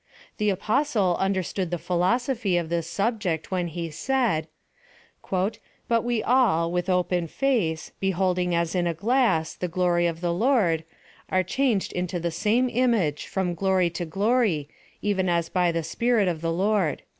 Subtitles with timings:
[0.37, 4.47] The apostle understood the philosophy of this subject when he said
[5.87, 10.33] —"But we all, with open face, beholding as in a glass, the glory of the
[10.33, 10.85] Lord,
[11.29, 14.69] are changed into the same im age, from glory to glory,
[15.03, 17.03] even as by the Spirit of the Lord.'